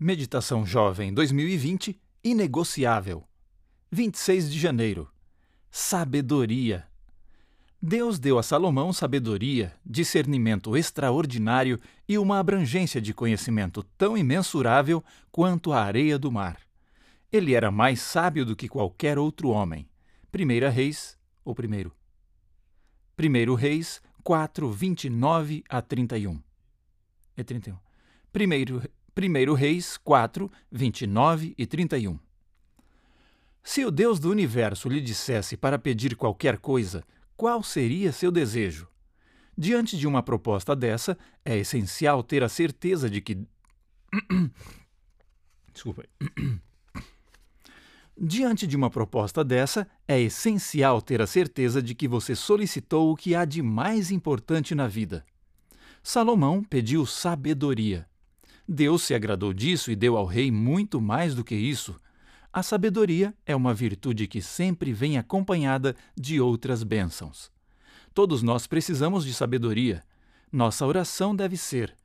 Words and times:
Meditação 0.00 0.64
Jovem 0.64 1.12
2020 1.12 2.00
Inegociável. 2.22 3.24
26 3.90 4.48
de 4.48 4.56
janeiro. 4.56 5.10
Sabedoria. 5.72 6.86
Deus 7.82 8.16
deu 8.16 8.38
a 8.38 8.42
Salomão 8.44 8.92
sabedoria, 8.92 9.74
discernimento 9.84 10.76
extraordinário 10.76 11.80
e 12.08 12.16
uma 12.16 12.38
abrangência 12.38 13.00
de 13.00 13.12
conhecimento 13.12 13.82
tão 13.82 14.16
imensurável 14.16 15.02
quanto 15.32 15.72
a 15.72 15.82
areia 15.82 16.16
do 16.16 16.30
mar. 16.30 16.60
Ele 17.32 17.52
era 17.52 17.68
mais 17.68 18.00
sábio 18.00 18.46
do 18.46 18.54
que 18.54 18.68
qualquer 18.68 19.18
outro 19.18 19.48
homem. 19.48 19.88
Primeira 20.30 20.70
Reis, 20.70 21.18
ou 21.44 21.56
primeiro. 21.56 21.92
Primeiro 23.16 23.56
Reis 23.56 24.00
4, 24.22 24.70
29 24.70 25.64
a 25.68 25.82
31. 25.82 26.40
É 27.36 27.42
31. 27.42 27.76
Primeiro, 28.32 28.80
primeiro 29.18 29.52
Reis 29.52 29.96
4, 29.96 30.48
29 30.70 31.52
e 31.58 31.66
31. 31.66 32.20
Se 33.64 33.84
o 33.84 33.90
Deus 33.90 34.20
do 34.20 34.30
universo 34.30 34.88
lhe 34.88 35.00
dissesse 35.00 35.56
para 35.56 35.76
pedir 35.76 36.14
qualquer 36.14 36.58
coisa, 36.58 37.02
qual 37.36 37.60
seria 37.60 38.12
seu 38.12 38.30
desejo? 38.30 38.86
Diante 39.56 39.98
de 39.98 40.06
uma 40.06 40.22
proposta 40.22 40.76
dessa, 40.76 41.18
é 41.44 41.56
essencial 41.56 42.22
ter 42.22 42.44
a 42.44 42.48
certeza 42.48 43.10
de 43.10 43.20
que. 43.20 43.44
Desculpa. 45.74 46.04
Diante 48.16 48.68
de 48.68 48.76
uma 48.76 48.88
proposta 48.88 49.42
dessa, 49.42 49.84
é 50.06 50.20
essencial 50.20 51.02
ter 51.02 51.20
a 51.20 51.26
certeza 51.26 51.82
de 51.82 51.92
que 51.92 52.06
você 52.06 52.36
solicitou 52.36 53.10
o 53.10 53.16
que 53.16 53.34
há 53.34 53.44
de 53.44 53.62
mais 53.62 54.12
importante 54.12 54.76
na 54.76 54.86
vida. 54.86 55.26
Salomão 56.04 56.62
pediu 56.62 57.04
sabedoria. 57.04 58.08
Deus 58.68 59.02
se 59.02 59.14
agradou 59.14 59.54
disso 59.54 59.90
e 59.90 59.96
deu 59.96 60.14
ao 60.14 60.26
rei 60.26 60.50
muito 60.50 61.00
mais 61.00 61.34
do 61.34 61.42
que 61.42 61.54
isso. 61.54 61.98
A 62.52 62.62
sabedoria 62.62 63.34
é 63.46 63.56
uma 63.56 63.72
virtude 63.72 64.26
que 64.26 64.42
sempre 64.42 64.92
vem 64.92 65.16
acompanhada 65.16 65.96
de 66.14 66.38
outras 66.38 66.82
bênçãos. 66.82 67.50
Todos 68.12 68.42
nós 68.42 68.66
precisamos 68.66 69.24
de 69.24 69.32
sabedoria. 69.32 70.04
Nossa 70.52 70.84
oração 70.84 71.34
deve 71.34 71.56
ser: 71.56 71.96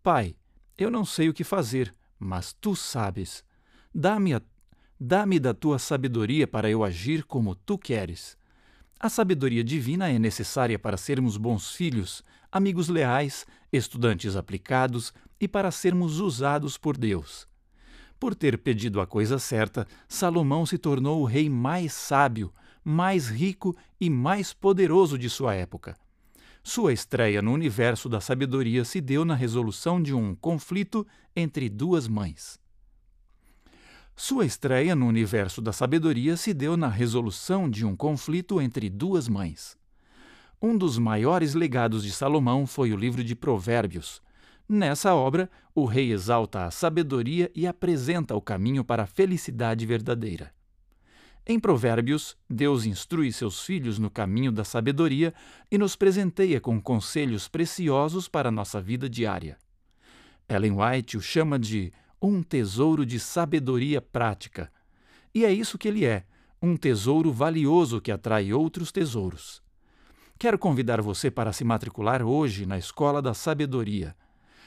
Pai, 0.00 0.36
eu 0.78 0.92
não 0.92 1.04
sei 1.04 1.28
o 1.28 1.34
que 1.34 1.42
fazer, 1.42 1.92
mas 2.18 2.52
tu 2.52 2.76
sabes. 2.76 3.44
Dá-me 3.92 4.40
dá-me 5.00 5.40
da 5.40 5.52
tua 5.52 5.80
sabedoria 5.80 6.46
para 6.46 6.70
eu 6.70 6.84
agir 6.84 7.24
como 7.24 7.56
tu 7.56 7.76
queres. 7.76 8.38
A 9.00 9.08
sabedoria 9.08 9.64
divina 9.64 10.08
é 10.08 10.16
necessária 10.20 10.78
para 10.78 10.96
sermos 10.96 11.36
bons 11.36 11.72
filhos, 11.72 12.22
amigos 12.52 12.88
leais, 12.88 13.44
estudantes 13.72 14.36
aplicados 14.36 15.12
e 15.40 15.48
para 15.48 15.70
sermos 15.70 16.20
usados 16.20 16.76
por 16.76 16.96
Deus. 16.96 17.48
Por 18.20 18.34
ter 18.34 18.58
pedido 18.58 19.00
a 19.00 19.06
coisa 19.06 19.38
certa, 19.38 19.86
Salomão 20.06 20.64
se 20.64 20.78
tornou 20.78 21.22
o 21.22 21.24
rei 21.24 21.48
mais 21.48 21.92
sábio, 21.92 22.52
mais 22.84 23.28
rico 23.28 23.76
e 24.00 24.08
mais 24.10 24.52
poderoso 24.52 25.18
de 25.18 25.28
sua 25.28 25.54
época. 25.54 25.96
Sua 26.62 26.92
estreia 26.92 27.42
no 27.42 27.52
universo 27.52 28.08
da 28.08 28.20
sabedoria 28.20 28.84
se 28.84 29.00
deu 29.00 29.24
na 29.24 29.34
resolução 29.34 30.00
de 30.00 30.14
um 30.14 30.34
conflito 30.36 31.04
entre 31.34 31.68
duas 31.68 32.06
mães. 32.06 32.60
Sua 34.14 34.44
estreia 34.46 34.94
no 34.94 35.06
universo 35.06 35.60
da 35.60 35.72
sabedoria 35.72 36.36
se 36.36 36.54
deu 36.54 36.76
na 36.76 36.88
resolução 36.88 37.68
de 37.68 37.84
um 37.84 37.96
conflito 37.96 38.60
entre 38.60 38.88
duas 38.88 39.26
mães. 39.26 39.76
Um 40.64 40.78
dos 40.78 40.96
maiores 40.96 41.54
legados 41.54 42.04
de 42.04 42.12
Salomão 42.12 42.68
foi 42.68 42.92
o 42.92 42.96
livro 42.96 43.24
de 43.24 43.34
Provérbios. 43.34 44.22
Nessa 44.68 45.12
obra, 45.12 45.50
o 45.74 45.84
rei 45.84 46.12
exalta 46.12 46.64
a 46.64 46.70
sabedoria 46.70 47.50
e 47.52 47.66
apresenta 47.66 48.36
o 48.36 48.40
caminho 48.40 48.84
para 48.84 49.02
a 49.02 49.06
felicidade 49.06 49.84
verdadeira. 49.84 50.54
Em 51.44 51.58
Provérbios, 51.58 52.36
Deus 52.48 52.86
instrui 52.86 53.32
seus 53.32 53.64
filhos 53.64 53.98
no 53.98 54.08
caminho 54.08 54.52
da 54.52 54.62
sabedoria 54.62 55.34
e 55.68 55.76
nos 55.76 55.96
presenteia 55.96 56.60
com 56.60 56.80
conselhos 56.80 57.48
preciosos 57.48 58.28
para 58.28 58.48
a 58.48 58.52
nossa 58.52 58.80
vida 58.80 59.08
diária. 59.08 59.58
Ellen 60.48 60.76
White 60.76 61.16
o 61.16 61.20
chama 61.20 61.58
de 61.58 61.92
um 62.22 62.40
tesouro 62.40 63.04
de 63.04 63.18
sabedoria 63.18 64.00
prática. 64.00 64.70
E 65.34 65.44
é 65.44 65.52
isso 65.52 65.76
que 65.76 65.88
ele 65.88 66.04
é, 66.04 66.24
um 66.62 66.76
tesouro 66.76 67.32
valioso 67.32 68.00
que 68.00 68.12
atrai 68.12 68.52
outros 68.52 68.92
tesouros. 68.92 69.60
Quero 70.42 70.58
convidar 70.58 71.00
você 71.00 71.30
para 71.30 71.52
se 71.52 71.62
matricular 71.62 72.20
hoje 72.20 72.66
na 72.66 72.76
Escola 72.76 73.22
da 73.22 73.32
Sabedoria. 73.32 74.12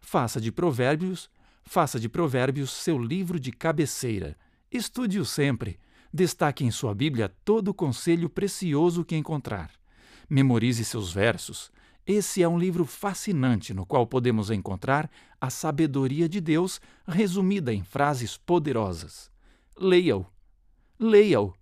Faça 0.00 0.40
de 0.40 0.50
Provérbios, 0.50 1.28
faça 1.62 2.00
de 2.00 2.08
Provérbios 2.08 2.70
seu 2.70 2.98
livro 2.98 3.38
de 3.38 3.52
cabeceira. 3.52 4.34
Estude-o 4.72 5.26
sempre. 5.26 5.78
Destaque 6.10 6.64
em 6.64 6.70
sua 6.70 6.94
Bíblia 6.94 7.30
todo 7.44 7.68
o 7.68 7.74
conselho 7.74 8.30
precioso 8.30 9.04
que 9.04 9.14
encontrar. 9.14 9.70
Memorize 10.26 10.82
seus 10.86 11.12
versos. 11.12 11.70
Esse 12.06 12.42
é 12.42 12.48
um 12.48 12.58
livro 12.58 12.86
fascinante 12.86 13.74
no 13.74 13.84
qual 13.84 14.06
podemos 14.06 14.50
encontrar 14.50 15.10
a 15.38 15.50
sabedoria 15.50 16.26
de 16.26 16.40
Deus 16.40 16.80
resumida 17.06 17.74
em 17.74 17.84
frases 17.84 18.38
poderosas. 18.38 19.30
Leia-o. 19.76 20.24
Leia-o. 20.98 21.52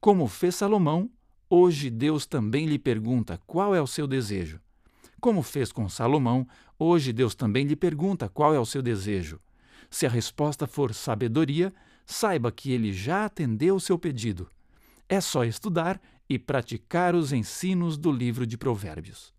Como 0.00 0.26
fez 0.26 0.56
Salomão, 0.56 1.08
hoje 1.48 1.90
Deus 1.90 2.26
também 2.26 2.66
lhe 2.66 2.78
pergunta 2.78 3.40
qual 3.46 3.74
é 3.74 3.80
o 3.80 3.86
seu 3.86 4.06
desejo. 4.06 4.60
Como 5.20 5.42
fez 5.42 5.72
com 5.72 5.88
Salomão, 5.88 6.46
hoje 6.78 7.12
Deus 7.12 7.34
também 7.34 7.66
lhe 7.66 7.74
pergunta 7.74 8.28
qual 8.28 8.54
é 8.54 8.58
o 8.58 8.66
seu 8.66 8.80
desejo. 8.80 9.40
Se 9.90 10.06
a 10.06 10.10
resposta 10.10 10.66
for 10.66 10.94
sabedoria, 10.94 11.72
saiba 12.06 12.52
que 12.52 12.72
ele 12.72 12.92
já 12.92 13.24
atendeu 13.24 13.76
o 13.76 13.80
seu 13.80 13.98
pedido. 13.98 14.48
É 15.08 15.20
só 15.20 15.44
estudar 15.44 16.00
e 16.28 16.38
praticar 16.38 17.14
os 17.14 17.32
ensinos 17.32 17.96
do 17.96 18.12
livro 18.12 18.46
de 18.46 18.58
Provérbios. 18.58 19.32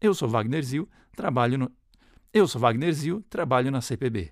Eu 0.00 0.14
sou 0.14 0.28
Wagner 0.28 0.62
Zil, 0.62 0.88
trabalho 1.14 1.58
no 1.58 1.72
Eu 2.32 2.48
sou 2.48 2.60
Wagner 2.60 2.92
Zil, 2.92 3.22
trabalho 3.28 3.70
na 3.70 3.80
CPB. 3.80 4.30